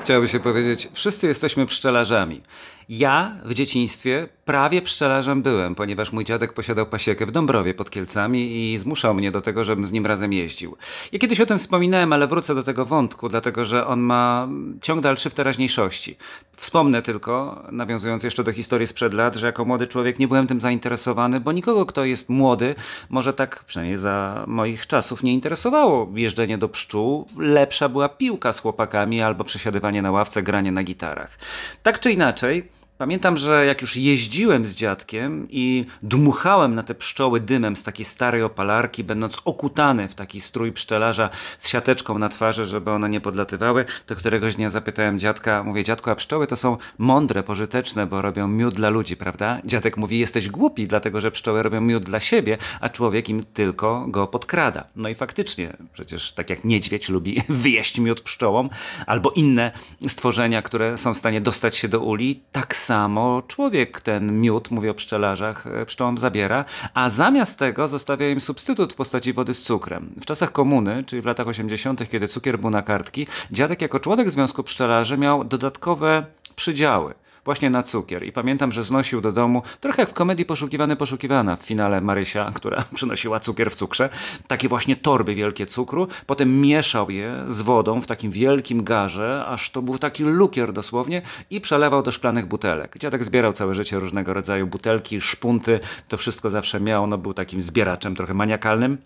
Chciałoby 0.00 0.28
się 0.28 0.40
powiedzieć, 0.40 0.88
wszyscy 0.92 1.26
jesteśmy 1.26 1.66
pszczelarzami. 1.66 2.42
Ja 2.88 3.36
w 3.44 3.54
dzieciństwie 3.54 4.28
prawie 4.44 4.82
pszczelarzem 4.82 5.42
byłem, 5.42 5.74
ponieważ 5.74 6.12
mój 6.12 6.24
dziadek 6.24 6.52
posiadał 6.52 6.86
pasiekę 6.86 7.26
w 7.26 7.32
Dąbrowie 7.32 7.74
pod 7.74 7.90
Kielcami 7.90 8.72
i 8.72 8.78
zmuszał 8.78 9.14
mnie 9.14 9.30
do 9.30 9.40
tego, 9.40 9.64
żebym 9.64 9.84
z 9.84 9.92
nim 9.92 10.06
razem 10.06 10.32
jeździł. 10.32 10.76
Ja 11.12 11.18
kiedyś 11.18 11.40
o 11.40 11.46
tym 11.46 11.58
wspominałem, 11.58 12.12
ale 12.12 12.26
wrócę 12.26 12.54
do 12.54 12.62
tego 12.62 12.84
wątku, 12.84 13.28
dlatego 13.28 13.64
że 13.64 13.86
on 13.86 14.00
ma 14.00 14.48
ciąg 14.82 15.02
dalszy 15.02 15.30
w 15.30 15.34
teraźniejszości. 15.34 16.16
Wspomnę 16.52 17.02
tylko, 17.02 17.62
nawiązując 17.72 18.24
jeszcze 18.24 18.44
do 18.44 18.52
historii 18.52 18.86
sprzed 18.86 19.14
lat, 19.14 19.36
że 19.36 19.46
jako 19.46 19.64
młody 19.64 19.86
człowiek 19.86 20.18
nie 20.18 20.28
byłem 20.28 20.46
tym 20.46 20.60
zainteresowany, 20.60 21.40
bo 21.40 21.52
nikogo, 21.52 21.86
kto 21.86 22.04
jest 22.04 22.28
młody, 22.28 22.74
może 23.10 23.32
tak 23.32 23.64
przynajmniej 23.64 23.96
za 23.96 24.44
moich 24.46 24.86
czasów 24.86 25.22
nie 25.22 25.32
interesowało 25.32 26.12
jeżdżenie 26.14 26.58
do 26.58 26.68
pszczół. 26.68 27.26
Lepsza 27.38 27.88
była 27.88 28.08
piłka 28.08 28.52
z 28.52 28.60
chłopakami 28.60 29.22
albo 29.22 29.44
przesiadywanie 29.44 30.02
na 30.02 30.10
ławce, 30.10 30.42
granie 30.42 30.72
na 30.72 30.82
gitarach. 30.82 31.38
Tak 31.82 32.00
czy 32.00 32.12
inaczej, 32.12 32.68
Pamiętam, 33.02 33.36
że 33.36 33.66
jak 33.66 33.80
już 33.80 33.96
jeździłem 33.96 34.64
z 34.64 34.74
dziadkiem 34.74 35.46
i 35.50 35.84
dmuchałem 36.02 36.74
na 36.74 36.82
te 36.82 36.94
pszczoły 36.94 37.40
dymem 37.40 37.76
z 37.76 37.84
takiej 37.84 38.04
starej 38.04 38.42
opalarki, 38.42 39.04
będąc 39.04 39.38
okutany 39.44 40.08
w 40.08 40.14
taki 40.14 40.40
strój 40.40 40.72
pszczelarza 40.72 41.30
z 41.58 41.68
siateczką 41.68 42.18
na 42.18 42.28
twarzy, 42.28 42.66
żeby 42.66 42.90
one 42.90 43.08
nie 43.08 43.20
podlatywały, 43.20 43.84
to 44.06 44.16
któregoś 44.16 44.56
dnia 44.56 44.70
zapytałem 44.70 45.18
dziadka, 45.18 45.62
mówię, 45.62 45.84
dziadku, 45.84 46.10
a 46.10 46.14
pszczoły 46.14 46.46
to 46.46 46.56
są 46.56 46.76
mądre, 46.98 47.42
pożyteczne, 47.42 48.06
bo 48.06 48.22
robią 48.22 48.48
miód 48.48 48.74
dla 48.74 48.88
ludzi, 48.88 49.16
prawda? 49.16 49.58
Dziadek 49.64 49.96
mówi, 49.96 50.18
jesteś 50.18 50.48
głupi, 50.48 50.86
dlatego 50.86 51.20
że 51.20 51.30
pszczoły 51.30 51.62
robią 51.62 51.80
miód 51.80 52.04
dla 52.04 52.20
siebie, 52.20 52.58
a 52.80 52.88
człowiek 52.88 53.28
im 53.28 53.44
tylko 53.44 54.06
go 54.08 54.26
podkrada. 54.26 54.84
No 54.96 55.08
i 55.08 55.14
faktycznie, 55.14 55.76
przecież 55.92 56.32
tak 56.32 56.50
jak 56.50 56.64
niedźwiedź 56.64 57.08
lubi 57.08 57.42
wyjeść 57.48 57.98
miód 57.98 58.20
pszczołom, 58.20 58.70
albo 59.06 59.30
inne 59.30 59.72
stworzenia, 60.08 60.62
które 60.62 60.98
są 60.98 61.14
w 61.14 61.18
stanie 61.18 61.40
dostać 61.40 61.76
się 61.76 61.88
do 61.88 62.00
uli, 62.00 62.40
tak 62.52 62.76
samo 62.76 62.91
samo 62.92 63.42
człowiek 63.48 64.00
ten 64.00 64.40
miód, 64.40 64.70
mówię 64.70 64.90
o 64.90 64.94
pszczelarzach, 64.94 65.66
e, 65.66 65.86
pszczołom 65.86 66.18
zabiera, 66.18 66.64
a 66.94 67.10
zamiast 67.10 67.58
tego 67.58 67.88
zostawia 67.88 68.30
im 68.30 68.40
substytut 68.40 68.92
w 68.92 68.96
postaci 68.96 69.32
wody 69.32 69.54
z 69.54 69.62
cukrem. 69.62 70.12
W 70.20 70.24
czasach 70.24 70.52
komuny, 70.52 71.04
czyli 71.06 71.22
w 71.22 71.26
latach 71.26 71.46
80., 71.46 72.08
kiedy 72.08 72.28
cukier 72.28 72.58
był 72.58 72.70
na 72.70 72.82
kartki, 72.82 73.26
dziadek 73.50 73.82
jako 73.82 74.00
członek 74.00 74.30
Związku 74.30 74.62
Pszczelarzy 74.62 75.18
miał 75.18 75.44
dodatkowe 75.44 76.26
przydziały 76.56 77.14
właśnie 77.44 77.70
na 77.70 77.82
cukier. 77.82 78.24
I 78.24 78.32
pamiętam, 78.32 78.72
że 78.72 78.82
znosił 78.82 79.20
do 79.20 79.32
domu, 79.32 79.62
trochę 79.80 80.02
jak 80.02 80.10
w 80.10 80.14
komedii 80.14 80.44
Poszukiwany, 80.44 80.96
Poszukiwana 80.96 81.56
w 81.56 81.62
finale 81.62 82.00
Marysia, 82.00 82.50
która 82.54 82.84
przynosiła 82.94 83.40
cukier 83.40 83.70
w 83.70 83.74
cukrze, 83.74 84.08
takie 84.46 84.68
właśnie 84.68 84.96
torby 84.96 85.34
wielkie 85.34 85.66
cukru, 85.66 86.06
potem 86.26 86.60
mieszał 86.60 87.10
je 87.10 87.44
z 87.48 87.62
wodą 87.62 88.00
w 88.00 88.06
takim 88.06 88.30
wielkim 88.30 88.84
garze, 88.84 89.44
aż 89.46 89.70
to 89.70 89.82
był 89.82 89.98
taki 89.98 90.24
lukier 90.24 90.72
dosłownie 90.72 91.22
i 91.50 91.60
przelewał 91.60 92.02
do 92.02 92.12
szklanych 92.12 92.46
butelek. 92.46 92.98
Dziadek 92.98 93.24
zbierał 93.24 93.52
całe 93.52 93.74
życie 93.74 93.98
różnego 93.98 94.34
rodzaju 94.34 94.66
butelki, 94.66 95.20
szpunty, 95.20 95.80
to 96.08 96.16
wszystko 96.16 96.50
zawsze 96.50 96.80
miał, 96.80 97.06
no 97.06 97.18
był 97.18 97.34
takim 97.34 97.60
zbieraczem 97.60 98.16
trochę 98.16 98.34
maniakalnym. 98.34 98.98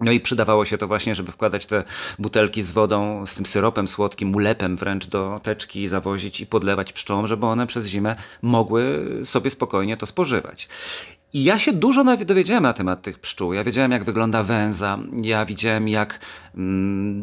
No 0.00 0.12
i 0.12 0.20
przydawało 0.20 0.64
się 0.64 0.78
to 0.78 0.86
właśnie, 0.86 1.14
żeby 1.14 1.32
wkładać 1.32 1.66
te 1.66 1.84
butelki 2.18 2.62
z 2.62 2.72
wodą, 2.72 3.26
z 3.26 3.34
tym 3.34 3.46
syropem 3.46 3.88
słodkim, 3.88 4.36
ulepem 4.36 4.76
wręcz 4.76 5.06
do 5.06 5.40
teczki, 5.42 5.86
zawozić 5.86 6.40
i 6.40 6.46
podlewać 6.46 6.92
pszczołom, 6.92 7.26
żeby 7.26 7.46
one 7.46 7.66
przez 7.66 7.86
zimę 7.86 8.16
mogły 8.42 9.06
sobie 9.24 9.50
spokojnie 9.50 9.96
to 9.96 10.06
spożywać. 10.06 10.68
I 11.32 11.44
ja 11.44 11.58
się 11.58 11.72
dużo 11.72 12.04
dowiedziałem 12.16 12.62
na 12.62 12.72
temat 12.72 13.02
tych 13.02 13.18
pszczół. 13.18 13.52
Ja 13.52 13.64
wiedziałem, 13.64 13.92
jak 13.92 14.04
wygląda 14.04 14.42
węza, 14.42 14.98
ja 15.22 15.44
widziałem, 15.44 15.88
jak 15.88 16.20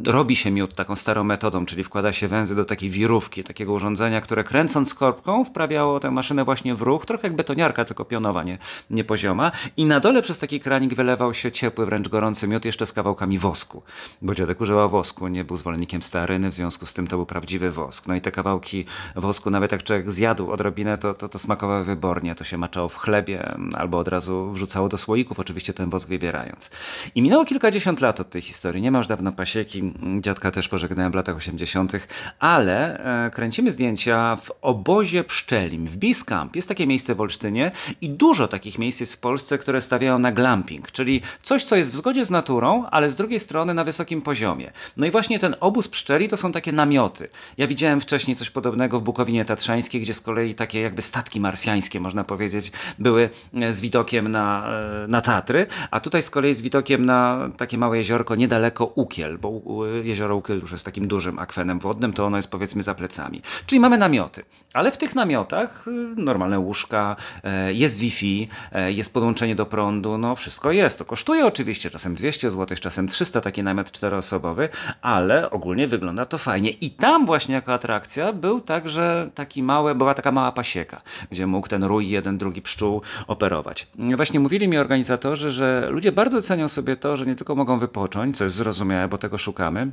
robi 0.08 0.36
się 0.36 0.52
miód 0.52 0.74
taką 0.74 0.96
starą 0.96 1.24
metodą, 1.24 1.66
czyli 1.66 1.84
wkłada 1.84 2.12
się 2.12 2.28
węzy 2.28 2.56
do 2.56 2.66
takiej 2.66 2.90
wirówki, 2.90 3.44
takiego 3.44 3.74
urządzenia, 3.74 4.22
które 4.22 4.44
kręcąc 4.44 4.94
korbką 4.94 5.44
wprawiało 5.44 6.00
tę 6.00 6.12
maszynę 6.12 6.46
właśnie 6.46 6.76
w 6.76 6.82
ruch, 6.82 7.06
trochę 7.06 7.28
jak 7.28 7.36
betoniarka, 7.36 7.86
tylko 7.86 8.06
pionowa, 8.06 8.44
nie, 8.44 8.58
nie 8.90 9.04
pozioma. 9.04 9.52
I 9.78 9.86
na 9.86 10.00
dole 10.00 10.22
przez 10.22 10.40
taki 10.40 10.60
kranik 10.60 10.94
wylewał 10.94 11.34
się 11.34 11.52
ciepły, 11.52 11.86
wręcz 11.86 12.10
gorący 12.10 12.48
miód 12.48 12.66
jeszcze 12.66 12.86
z 12.86 12.94
kawałkami 12.94 13.38
wosku, 13.38 13.84
bo 14.22 14.36
dziadek 14.36 14.62
używał 14.62 14.90
wosku, 14.90 15.28
nie 15.28 15.44
był 15.44 15.58
zwolennikiem 15.58 16.02
staryny, 16.02 16.52
w 16.52 16.54
związku 16.54 16.86
z 16.86 16.94
tym 16.94 17.08
to 17.08 17.16
był 17.16 17.26
prawdziwy 17.26 17.72
wosk. 17.72 18.08
No 18.08 18.16
i 18.16 18.22
te 18.22 18.32
kawałki 18.32 18.86
wosku, 19.16 19.50
nawet 19.50 19.72
jak 19.72 19.84
człowiek 19.84 20.12
zjadł 20.12 20.52
odrobinę, 20.52 20.98
to, 20.98 21.14
to, 21.14 21.30
to 21.30 21.40
smakowało 21.40 21.84
wybornie, 21.84 22.36
to 22.36 22.44
się 22.44 22.58
maczało 22.58 22.90
w 22.90 22.96
chlebie 22.96 23.56
albo 23.74 24.00
od 24.00 24.08
razu 24.08 24.52
wrzucało 24.52 24.90
do 24.90 24.98
słoików, 24.98 25.40
oczywiście 25.40 25.74
ten 25.74 25.90
wosk 25.90 26.10
wybierając. 26.10 26.72
I 27.16 27.22
minęło 27.22 27.46
kilkadziesiąt 27.46 28.02
lat 28.02 28.20
od 28.20 28.30
tej 28.30 28.42
historii, 28.42 28.82
nie 28.82 28.92
ma 28.92 28.98
już 28.98 29.08
dawno 29.08 29.25
pasieki, 29.32 29.94
dziadka 30.20 30.52
też 30.52 30.70
pożegnałem 30.70 31.12
w 31.12 31.16
latach 31.16 31.38
80., 31.38 32.08
ale 32.40 33.00
e, 33.26 33.30
kręcimy 33.30 33.72
zdjęcia 33.72 34.36
w 34.36 34.52
obozie 34.62 35.24
pszczelim, 35.24 35.88
w 35.88 35.98
Biskamp. 35.98 36.56
Jest 36.56 36.68
takie 36.68 36.88
miejsce 36.88 37.16
w 37.16 37.22
Olsztynie 37.22 37.72
i 38.02 38.10
dużo 38.10 38.48
takich 38.48 38.80
miejsc 38.80 39.00
jest 39.00 39.14
w 39.14 39.20
Polsce, 39.20 39.58
które 39.58 39.82
stawiają 39.82 40.20
na 40.20 40.32
glamping, 40.32 40.92
czyli 40.92 41.22
coś, 41.44 41.64
co 41.64 41.76
jest 41.76 41.92
w 41.92 41.96
zgodzie 41.96 42.26
z 42.26 42.30
naturą, 42.30 42.86
ale 42.92 43.10
z 43.10 43.16
drugiej 43.16 43.40
strony 43.40 43.74
na 43.74 43.84
wysokim 43.84 44.22
poziomie. 44.22 44.72
No 44.98 45.06
i 45.06 45.12
właśnie 45.12 45.40
ten 45.40 45.56
obóz 45.60 45.88
pszczeli 45.88 46.28
to 46.28 46.38
są 46.38 46.52
takie 46.52 46.72
namioty. 46.72 47.30
Ja 47.58 47.68
widziałem 47.68 48.02
wcześniej 48.02 48.38
coś 48.38 48.50
podobnego 48.50 49.00
w 49.00 49.04
Bukowinie 49.04 49.46
Tatrzańskiej, 49.46 50.02
gdzie 50.02 50.14
z 50.14 50.22
kolei 50.22 50.56
takie 50.56 50.82
jakby 50.82 51.02
statki 51.02 51.40
marsjańskie, 51.40 52.00
można 52.00 52.24
powiedzieć, 52.24 52.72
były 53.00 53.30
e, 53.54 53.74
z 53.74 53.82
widokiem 53.82 54.28
na, 54.28 54.68
e, 55.04 55.08
na 55.08 55.22
Tatry, 55.22 55.68
a 55.92 56.00
tutaj 56.00 56.22
z 56.22 56.30
kolei 56.30 56.54
z 56.54 56.62
widokiem 56.62 57.06
na 57.06 57.50
takie 57.58 57.78
małe 57.78 57.98
jeziorko 57.98 58.36
niedaleko 58.36 58.86
Ukiel, 59.06 59.38
bo 59.38 59.62
jezioro 60.04 60.36
Ukiel 60.36 60.60
już 60.60 60.72
jest 60.72 60.86
takim 60.86 61.08
dużym 61.08 61.40
akwenem 61.40 61.80
wodnym, 61.80 62.14
to 62.14 62.26
ono 62.26 62.38
jest 62.38 62.52
powiedzmy 62.52 62.84
za 62.84 62.96
plecami. 62.96 63.42
Czyli 63.66 63.80
mamy 63.80 63.98
namioty, 63.98 64.44
ale 64.74 64.92
w 64.92 64.98
tych 64.98 65.16
namiotach 65.16 65.88
y, 65.88 65.92
normalne 66.16 66.60
łóżka, 66.60 67.16
e, 67.44 67.74
jest 67.74 68.00
Wi-Fi, 68.00 68.48
jest 68.88 69.14
podłączenie 69.14 69.56
do 69.56 69.66
prądu, 69.66 70.18
no 70.18 70.36
wszystko 70.36 70.72
jest. 70.72 71.00
To 71.00 71.06
kosztuje 71.06 71.46
oczywiście 71.46 71.90
czasem 71.90 72.16
200 72.16 72.50
zł, 72.50 72.78
czasem 72.82 73.08
300 73.08 73.42
taki 73.42 73.64
namiot 73.64 73.92
czteroosobowy, 73.92 74.70
ale 75.02 75.50
ogólnie 75.50 75.88
wygląda 75.88 76.26
to 76.26 76.38
fajnie. 76.38 76.70
I 76.70 76.92
tam 76.92 77.26
właśnie 77.26 77.56
jako 77.56 77.74
atrakcja 77.74 78.34
był 78.34 78.62
także 78.62 79.30
taki 79.36 79.64
mały, 79.64 79.96
była 79.96 80.14
taka 80.14 80.32
mała 80.32 80.52
pasieka, 80.52 81.02
gdzie 81.32 81.48
mógł 81.48 81.68
ten 81.68 81.84
rój 81.84 82.10
jeden, 82.10 82.38
drugi 82.38 82.62
pszczół 82.62 83.02
operować. 83.28 83.88
Właśnie 84.16 84.40
mówili 84.40 84.68
mi 84.68 84.78
organizatorzy, 84.78 85.52
że 85.52 85.88
ludzie 85.90 86.12
bardzo 86.12 86.42
cenią 86.42 86.68
sobie 86.68 86.96
to, 86.96 87.18
że 87.18 87.26
nie 87.26 87.36
tylko 87.36 87.56
mogą 87.56 87.78
wypocząć, 87.78 88.38
co 88.38 88.44
jest 88.44 88.56
zrozumiałe, 88.56 88.95
bo 89.10 89.18
tego 89.18 89.38
szukamy, 89.38 89.92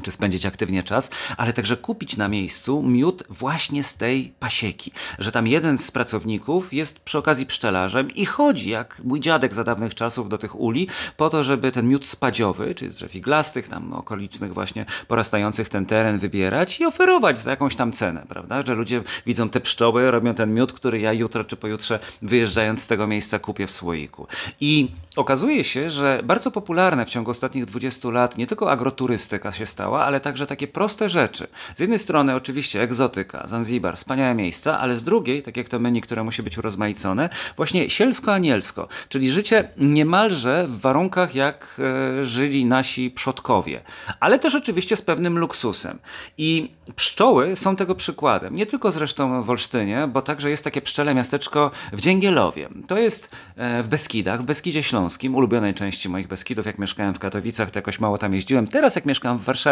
czy 0.00 0.12
spędzić 0.12 0.46
aktywnie 0.46 0.82
czas, 0.82 1.10
ale 1.36 1.52
także 1.52 1.76
kupić 1.76 2.16
na 2.16 2.28
miejscu 2.28 2.82
miód 2.82 3.24
właśnie 3.28 3.82
z 3.82 3.94
tej 3.94 4.32
pasieki. 4.40 4.92
Że 5.18 5.32
tam 5.32 5.46
jeden 5.46 5.78
z 5.78 5.90
pracowników 5.90 6.72
jest 6.72 7.00
przy 7.00 7.18
okazji 7.18 7.46
pszczelarzem 7.46 8.14
i 8.14 8.26
chodzi, 8.26 8.70
jak 8.70 9.00
mój 9.04 9.20
dziadek 9.20 9.54
za 9.54 9.64
dawnych 9.64 9.94
czasów, 9.94 10.28
do 10.28 10.38
tych 10.38 10.60
uli, 10.60 10.88
po 11.16 11.30
to, 11.30 11.44
żeby 11.44 11.72
ten 11.72 11.88
miód 11.88 12.06
spadziowy, 12.06 12.74
czyli 12.74 12.90
z 12.90 12.94
drzew 12.94 13.16
iglastych, 13.16 13.68
tam 13.68 13.92
okolicznych 13.92 14.54
właśnie 14.54 14.86
porastających 15.08 15.68
ten 15.68 15.86
teren 15.86 16.18
wybierać 16.18 16.80
i 16.80 16.86
oferować 16.86 17.38
za 17.38 17.50
jakąś 17.50 17.76
tam 17.76 17.92
cenę, 17.92 18.24
prawda? 18.28 18.62
Że 18.66 18.74
ludzie 18.74 19.02
widzą 19.26 19.48
te 19.48 19.60
pszczoły, 19.60 20.10
robią 20.10 20.34
ten 20.34 20.54
miód, 20.54 20.72
który 20.72 21.00
ja 21.00 21.12
jutro 21.12 21.44
czy 21.44 21.56
pojutrze 21.56 21.98
wyjeżdżając 22.22 22.82
z 22.82 22.86
tego 22.86 23.06
miejsca 23.06 23.38
kupię 23.38 23.66
w 23.66 23.70
słoiku. 23.70 24.26
I 24.60 24.88
okazuje 25.16 25.64
się, 25.64 25.90
że 25.90 26.20
bardzo 26.24 26.50
popularne 26.50 27.06
w 27.06 27.08
ciągu 27.08 27.30
ostatnich 27.30 27.64
20 27.64 28.10
lat 28.10 28.38
nie 28.38 28.46
tylko 28.46 28.70
agroturystyka 28.70 29.52
się 29.52 29.66
stała, 29.66 29.89
ale 29.96 30.20
także 30.20 30.46
takie 30.46 30.66
proste 30.68 31.08
rzeczy. 31.08 31.46
Z 31.76 31.80
jednej 31.80 31.98
strony 31.98 32.34
oczywiście 32.34 32.82
egzotyka, 32.82 33.46
Zanzibar, 33.46 33.96
wspaniałe 33.96 34.34
miejsca, 34.34 34.80
ale 34.80 34.96
z 34.96 35.04
drugiej, 35.04 35.42
tak 35.42 35.56
jak 35.56 35.68
to 35.68 35.78
menu, 35.78 36.00
które 36.00 36.24
musi 36.24 36.42
być 36.42 36.58
urozmaicone, 36.58 37.28
właśnie 37.56 37.90
sielsko-anielsko, 37.90 38.88
czyli 39.08 39.30
życie 39.30 39.68
niemalże 39.76 40.66
w 40.66 40.80
warunkach 40.80 41.34
jak 41.34 41.80
e, 42.20 42.24
żyli 42.24 42.66
nasi 42.66 43.10
przodkowie, 43.10 43.80
ale 44.20 44.38
też 44.38 44.54
oczywiście 44.54 44.96
z 44.96 45.02
pewnym 45.02 45.38
luksusem. 45.38 45.98
I 46.38 46.70
pszczoły 46.96 47.56
są 47.56 47.76
tego 47.76 47.94
przykładem. 47.94 48.56
Nie 48.56 48.66
tylko 48.66 48.92
zresztą 48.92 49.42
w 49.42 49.50
Olsztynie, 49.50 50.08
bo 50.12 50.22
także 50.22 50.50
jest 50.50 50.64
takie 50.64 50.82
pszczele 50.82 51.14
miasteczko 51.14 51.70
w 51.92 52.00
Dzięgielowie. 52.00 52.68
To 52.88 52.98
jest 52.98 53.36
e, 53.56 53.82
w 53.82 53.88
Beskidach, 53.88 54.42
w 54.42 54.44
Beskidzie 54.44 54.82
Śląskim, 54.82 55.34
ulubionej 55.34 55.74
części 55.74 56.08
moich 56.08 56.28
Beskidów. 56.28 56.66
Jak 56.66 56.78
mieszkałem 56.78 57.14
w 57.14 57.18
Katowicach, 57.18 57.70
to 57.70 57.78
jakoś 57.78 58.00
mało 58.00 58.18
tam 58.18 58.34
jeździłem. 58.34 58.66
Teraz 58.66 58.94
jak 58.94 59.06
mieszkam 59.06 59.38
w 59.38 59.44
Warszawie, 59.44 59.69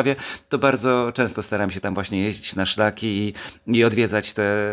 to 0.49 0.59
bardzo 0.59 1.13
często 1.15 1.43
staram 1.43 1.71
się 1.71 1.81
tam 1.81 1.95
właśnie 1.95 2.23
jeździć 2.23 2.57
na 2.57 2.67
szlaki 2.67 3.07
i, 3.07 3.35
i 3.79 3.85
odwiedzać 3.85 4.33
te 4.33 4.73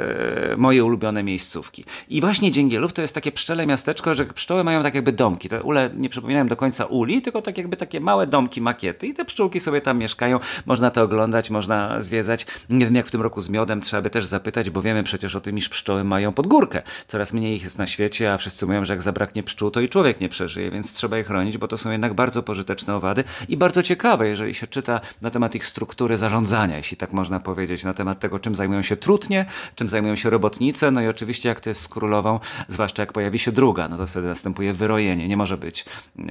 moje 0.58 0.84
ulubione 0.84 1.24
miejscówki. 1.24 1.86
I 2.10 2.22
właśnie 2.22 2.52
Dzięgielów 2.52 2.94
to 2.94 3.02
jest 3.02 3.16
takie 3.16 3.32
pszczele 3.32 3.66
miasteczko, 3.66 4.14
że 4.14 4.26
pszczoły 4.26 4.64
mają 4.64 4.84
tak 4.84 4.96
jakby 4.96 5.12
domki. 5.12 5.50
Te 5.50 5.64
ule 5.64 5.90
nie 5.96 6.10
przypominają 6.10 6.48
do 6.48 6.56
końca 6.56 6.86
uli, 6.86 7.22
tylko 7.22 7.42
tak 7.42 7.58
jakby 7.58 7.78
takie 7.78 8.00
małe 8.00 8.28
domki, 8.28 8.62
makiety 8.62 9.08
i 9.08 9.14
te 9.14 9.26
pszczółki 9.26 9.60
sobie 9.60 9.82
tam 9.82 9.98
mieszkają. 9.98 10.40
Można 10.66 10.90
to 10.92 11.02
oglądać, 11.02 11.50
można 11.50 12.02
zwiedzać. 12.02 12.46
Nie 12.70 12.86
wiem 12.86 12.96
jak 12.96 13.08
w 13.08 13.12
tym 13.12 13.22
roku 13.22 13.42
z 13.42 13.50
miodem, 13.50 13.82
trzeba 13.82 14.02
by 14.02 14.10
też 14.10 14.26
zapytać, 14.26 14.70
bo 14.70 14.82
wiemy 14.82 15.04
przecież 15.04 15.36
o 15.36 15.42
tym, 15.42 15.58
iż 15.58 15.70
pszczoły 15.70 16.04
mają 16.04 16.34
podgórkę. 16.34 16.82
Coraz 17.08 17.34
mniej 17.34 17.56
ich 17.56 17.64
jest 17.64 17.78
na 17.78 17.88
świecie, 17.88 18.34
a 18.34 18.38
wszyscy 18.38 18.66
mówią, 18.66 18.86
że 18.86 18.94
jak 18.94 19.02
zabraknie 19.02 19.44
pszczół, 19.44 19.72
to 19.72 19.82
i 19.82 19.90
człowiek 19.90 20.22
nie 20.22 20.30
przeżyje, 20.30 20.72
więc 20.72 20.94
trzeba 20.94 21.18
je 21.18 21.24
chronić, 21.24 21.58
bo 21.58 21.68
to 21.68 21.78
są 21.78 21.92
jednak 21.92 22.14
bardzo 22.14 22.44
pożyteczne 22.44 22.96
owady 22.96 23.24
i 23.50 23.58
bardzo 23.58 23.84
ciekawe, 23.84 24.28
jeżeli 24.28 24.54
się 24.54 24.68
czyta 24.68 25.02
na 25.22 25.30
temat 25.30 25.56
ich 25.56 25.66
struktury 25.66 26.18
zarządzania, 26.18 26.78
jeśli 26.78 26.98
tak 26.98 27.14
można 27.14 27.40
powiedzieć, 27.40 27.84
na 27.84 27.94
temat 27.94 28.20
tego, 28.20 28.40
czym 28.40 28.56
zajmują 28.56 28.82
się 28.82 28.98
trutnie, 28.98 29.46
czym 29.76 29.90
zajmują 29.90 30.16
się 30.16 30.30
robotnice, 30.30 30.92
no 30.92 31.02
i 31.02 31.08
oczywiście 31.08 31.50
jak 31.50 31.62
to 31.62 31.70
jest 31.70 31.82
z 31.82 31.88
królową, 31.88 32.40
zwłaszcza 32.68 33.04
jak 33.04 33.14
pojawi 33.14 33.40
się 33.40 33.52
druga, 33.52 33.88
no 33.88 33.98
to 33.98 34.08
wtedy 34.08 34.28
następuje 34.28 34.74
wyrojenie. 34.74 35.28
Nie 35.28 35.38
może 35.38 35.58
być 35.58 35.86
e, 36.20 36.24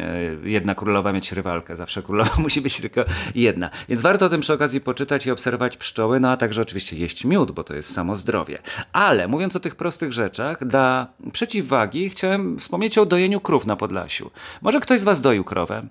jedna 0.45 0.75
królowa 0.75 1.13
mieć 1.13 1.33
rywalkę, 1.33 1.77
zawsze 1.77 2.03
królowa 2.03 2.31
musi 2.43 2.61
być 2.61 2.81
tylko 2.81 3.05
jedna. 3.35 3.71
Więc 3.89 4.03
warto 4.03 4.27
o 4.27 4.29
tym 4.29 4.41
przy 4.41 4.53
okazji 4.53 4.81
poczytać 4.81 5.27
i 5.27 5.31
obserwować 5.31 5.77
pszczoły, 5.77 6.21
no 6.21 6.31
a 6.31 6.37
także 6.37 6.63
oczywiście 6.63 6.97
jeść 6.97 7.25
miód, 7.25 7.53
bo 7.53 7.65
to 7.65 7.75
jest 7.75 7.93
samo 7.93 8.15
zdrowie. 8.15 8.59
Ale 8.93 9.29
mówiąc 9.29 9.57
o 9.57 9.61
tych 9.61 9.77
prostych 9.77 10.13
rzeczach, 10.13 10.67
dla 10.67 11.07
przeciwwagi 11.33 12.11
chciałem 12.11 12.59
wspomnieć 12.59 12.99
o 12.99 13.07
dojeniu 13.07 13.41
krów 13.41 13.67
na 13.67 13.77
Podlasiu. 13.77 14.31
Może 14.63 14.81
ktoś 14.81 15.01
z 15.01 15.05
Was 15.05 15.21
doił 15.21 15.45
krowę? 15.45 15.87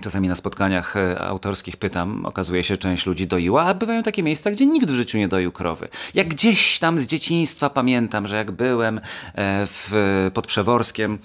Czasami 0.00 0.28
na 0.28 0.34
spotkaniach 0.34 0.96
e, 0.96 1.20
autorskich 1.20 1.76
pytam, 1.76 2.26
okazuje 2.26 2.62
się, 2.62 2.76
część 2.76 3.06
ludzi 3.06 3.26
doiła, 3.26 3.64
a 3.64 3.74
bywają 3.74 4.02
takie 4.02 4.22
miejsca, 4.22 4.50
gdzie 4.50 4.66
nikt 4.66 4.90
w 4.90 4.94
życiu 4.94 5.18
nie 5.18 5.28
doił 5.28 5.52
krowy. 5.52 5.88
Jak 6.14 6.28
gdzieś 6.28 6.78
tam 6.78 6.98
z 6.98 7.06
dzieciństwa 7.06 7.70
pamiętam, 7.70 8.26
że 8.26 8.36
jak 8.36 8.50
byłem 8.50 8.98
e, 8.98 9.00
w, 9.66 10.30
pod 10.34 10.46
Przeworskiem, 10.46 11.18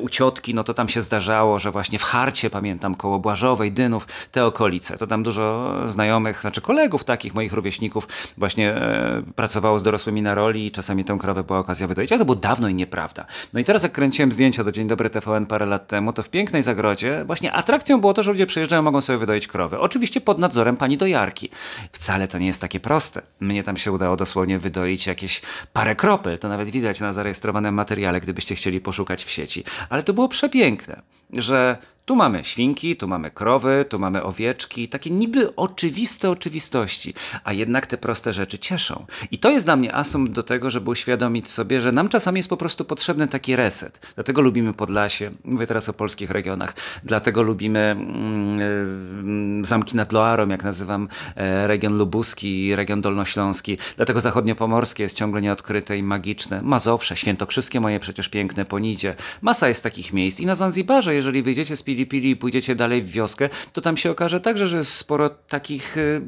u 0.00 0.08
ciotki, 0.08 0.54
no 0.54 0.64
to 0.64 0.74
tam 0.74 0.88
się 0.88 1.00
zdarzało, 1.00 1.58
że 1.58 1.70
właśnie 1.70 1.98
w 1.98 2.02
Harcie, 2.02 2.50
pamiętam, 2.50 2.94
koło 2.94 3.18
Błażowej, 3.18 3.72
Dynów, 3.72 4.06
te 4.32 4.46
okolice. 4.46 4.98
To 4.98 5.06
tam 5.06 5.22
dużo 5.22 5.74
znajomych, 5.84 6.40
znaczy 6.40 6.60
kolegów 6.60 7.04
takich, 7.04 7.34
moich 7.34 7.52
rówieśników 7.52 8.08
właśnie 8.36 8.70
e, 8.74 9.22
pracowało 9.36 9.78
z 9.78 9.82
dorosłymi 9.82 10.22
na 10.22 10.34
roli 10.34 10.66
i 10.66 10.70
czasami 10.70 11.04
tę 11.04 11.16
krowę 11.20 11.44
była 11.44 11.58
okazja 11.58 11.86
wydoić, 11.86 12.12
ale 12.12 12.18
to 12.18 12.24
było 12.24 12.36
dawno 12.36 12.68
i 12.68 12.74
nieprawda. 12.74 13.26
No 13.52 13.60
i 13.60 13.64
teraz 13.64 13.82
jak 13.82 13.92
kręciłem 13.92 14.32
zdjęcia 14.32 14.64
do 14.64 14.72
Dzień 14.72 14.88
Dobry 14.88 15.10
TVN 15.10 15.46
parę 15.46 15.66
lat 15.66 15.88
temu, 15.88 16.12
to 16.12 16.22
w 16.22 16.30
pięknej 16.30 16.62
zagrodzie 16.62 17.24
właśnie 17.26 17.52
atrakcją 17.52 18.00
było 18.00 18.14
to, 18.14 18.22
że 18.22 18.30
ludzie 18.30 18.46
przyjeżdżają, 18.46 18.82
mogą 18.82 19.00
sobie 19.00 19.18
wydoić 19.18 19.46
krowę. 19.46 19.80
Oczywiście 19.80 20.20
pod 20.20 20.38
nadzorem 20.38 20.76
pani 20.76 20.96
dojarki. 20.96 21.50
Wcale 21.92 22.28
to 22.28 22.38
nie 22.38 22.46
jest 22.46 22.60
takie 22.60 22.80
proste. 22.80 23.22
Mnie 23.40 23.62
tam 23.62 23.76
się 23.76 23.92
udało 23.92 24.16
dosłownie 24.16 24.58
wydoić 24.58 25.06
jakieś 25.06 25.42
parę 25.72 25.96
kropel, 25.96 26.38
to 26.38 26.48
nawet 26.48 26.70
widać 26.70 27.00
na 27.00 27.12
zarejestrowanym 27.12 27.74
materiale, 27.74 28.20
gdybyście 28.20 28.54
chcieli 28.54 28.80
poszukać 28.80 29.24
w 29.24 29.30
sieci. 29.30 29.64
Ale 29.88 30.02
to 30.02 30.12
było 30.12 30.28
przepiękne, 30.28 31.02
że 31.32 31.78
tu 32.08 32.16
mamy 32.16 32.44
świnki, 32.44 32.96
tu 32.96 33.08
mamy 33.08 33.30
krowy, 33.30 33.84
tu 33.88 33.98
mamy 33.98 34.22
owieczki, 34.22 34.88
takie 34.88 35.10
niby 35.10 35.56
oczywiste 35.56 36.30
oczywistości, 36.30 37.14
a 37.44 37.52
jednak 37.52 37.86
te 37.86 37.96
proste 37.96 38.32
rzeczy 38.32 38.58
cieszą. 38.58 39.06
I 39.30 39.38
to 39.38 39.50
jest 39.50 39.66
dla 39.66 39.76
mnie 39.76 39.94
asum 39.94 40.32
do 40.32 40.42
tego, 40.42 40.70
żeby 40.70 40.90
uświadomić 40.90 41.50
sobie, 41.50 41.80
że 41.80 41.92
nam 41.92 42.08
czasami 42.08 42.38
jest 42.38 42.48
po 42.48 42.56
prostu 42.56 42.84
potrzebny 42.84 43.28
taki 43.28 43.56
reset. 43.56 44.12
Dlatego 44.14 44.40
lubimy 44.40 44.74
Podlasie, 44.74 45.30
mówię 45.44 45.66
teraz 45.66 45.88
o 45.88 45.92
polskich 45.92 46.30
regionach, 46.30 46.74
dlatego 47.04 47.42
lubimy 47.42 47.80
mm, 47.80 49.64
zamki 49.64 49.96
nad 49.96 50.12
Loarą, 50.12 50.48
jak 50.48 50.64
nazywam 50.64 51.08
e, 51.36 51.66
region 51.66 51.98
lubuski, 51.98 52.76
region 52.76 53.00
dolnośląski, 53.00 53.78
dlatego 53.96 54.20
zachodniopomorskie 54.20 55.02
jest 55.02 55.16
ciągle 55.16 55.42
nieodkryte 55.42 55.98
i 55.98 56.02
magiczne. 56.02 56.62
Mazowsze, 56.62 57.16
świętokrzyskie 57.16 57.80
moje 57.80 58.00
przecież 58.00 58.28
piękne, 58.28 58.64
Ponidzie. 58.64 59.14
Masa 59.42 59.68
jest 59.68 59.82
takich 59.82 60.12
miejsc 60.12 60.40
i 60.40 60.46
na 60.46 60.54
Zanzibarze, 60.54 61.14
jeżeli 61.18 61.42
wyjdziecie 61.42 61.76
z 61.76 61.82
pili 61.82 62.06
pili 62.06 62.30
i 62.30 62.36
pójdziecie 62.36 62.74
dalej 62.74 63.02
w 63.02 63.10
wioskę, 63.10 63.48
to 63.72 63.80
tam 63.80 63.96
się 63.96 64.10
okaże 64.10 64.40
także, 64.40 64.66
że 64.66 64.78
jest 64.78 64.94
sporo 64.94 65.28
takich 65.28 65.96
y, 65.96 66.22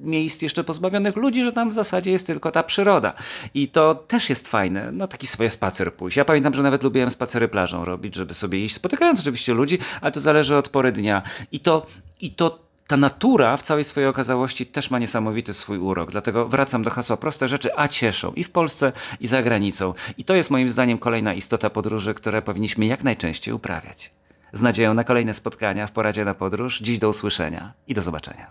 miejsc 0.00 0.42
jeszcze 0.42 0.64
pozbawionych 0.64 1.16
ludzi, 1.16 1.44
że 1.44 1.52
tam 1.52 1.70
w 1.70 1.72
zasadzie 1.72 2.10
jest 2.10 2.26
tylko 2.26 2.50
ta 2.50 2.62
przyroda. 2.62 3.12
I 3.54 3.68
to 3.68 3.94
też 3.94 4.30
jest 4.30 4.48
fajne, 4.48 4.92
no 4.92 5.08
taki 5.08 5.26
sobie 5.26 5.50
spacer 5.50 5.94
pójść. 5.94 6.16
Ja 6.16 6.24
pamiętam, 6.24 6.54
że 6.54 6.62
nawet 6.62 6.82
lubiłem 6.82 7.10
spacery 7.10 7.48
plażą 7.48 7.84
robić, 7.84 8.14
żeby 8.14 8.34
sobie 8.34 8.64
iść, 8.64 8.74
spotykając 8.74 9.20
oczywiście 9.20 9.54
ludzi, 9.54 9.78
ale 10.00 10.12
to 10.12 10.20
zależy 10.20 10.56
od 10.56 10.68
pory 10.68 10.92
dnia. 10.92 11.22
I 11.52 11.60
to, 11.60 11.86
i 12.20 12.30
to 12.30 12.64
ta 12.86 12.96
natura 12.96 13.56
w 13.56 13.62
całej 13.62 13.84
swojej 13.84 14.08
okazałości 14.08 14.66
też 14.66 14.90
ma 14.90 14.98
niesamowity 14.98 15.54
swój 15.54 15.78
urok. 15.78 16.10
Dlatego 16.10 16.48
wracam 16.48 16.82
do 16.82 16.90
hasła 16.90 17.16
proste 17.16 17.48
rzeczy, 17.48 17.70
a 17.76 17.88
cieszą 17.88 18.32
i 18.32 18.44
w 18.44 18.50
Polsce, 18.50 18.92
i 19.20 19.26
za 19.26 19.42
granicą. 19.42 19.94
I 20.18 20.24
to 20.24 20.34
jest 20.34 20.50
moim 20.50 20.68
zdaniem 20.68 20.98
kolejna 20.98 21.34
istota 21.34 21.70
podróży, 21.70 22.14
które 22.14 22.42
powinniśmy 22.42 22.86
jak 22.86 23.04
najczęściej 23.04 23.54
uprawiać. 23.54 24.10
Z 24.54 24.62
nadzieją 24.62 24.94
na 24.94 25.04
kolejne 25.04 25.34
spotkania 25.34 25.86
w 25.86 25.92
poradzie 25.92 26.24
na 26.24 26.34
podróż. 26.34 26.80
Dziś 26.80 26.98
do 26.98 27.08
usłyszenia 27.08 27.72
i 27.86 27.94
do 27.94 28.02
zobaczenia. 28.02 28.50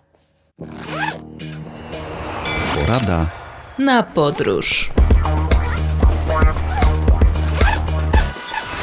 Porada 2.75 3.25
Na 3.79 4.03
podróż. 4.03 4.89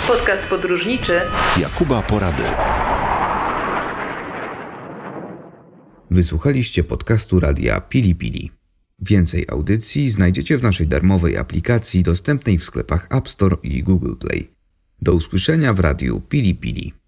Podcast 0.07 0.49
podróżniczy 0.49 1.21
Jakuba 1.61 2.03
Porady. 2.03 2.43
Wysłuchaliście 6.11 6.85
podcastu 6.85 7.41
radia 7.41 7.81
Pili 7.81 8.15
Pili. 8.15 8.51
Więcej 8.99 9.47
audycji 9.49 10.11
znajdziecie 10.11 10.59
w 10.59 10.63
naszej 10.63 10.87
darmowej 10.87 11.37
aplikacji 11.37 12.03
dostępnej 12.03 12.59
w 12.59 12.65
sklepach 12.65 13.07
App 13.11 13.29
Store 13.29 13.57
i 13.63 13.83
Google 13.83 14.15
Play. 14.15 14.51
Do 15.03 15.13
usłyszenia 15.13 15.73
w 15.73 15.81
radiu 15.81 16.21
Pili 16.21 16.55
Pili. 16.55 17.00